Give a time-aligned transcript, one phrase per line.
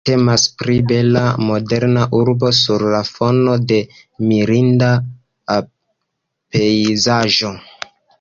[0.09, 3.77] Temas pri bela, moderna urbo sur la fono de
[4.31, 4.89] mirinda
[5.59, 7.53] pejzaĝo.